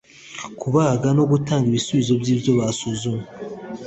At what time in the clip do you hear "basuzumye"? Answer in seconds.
2.59-3.27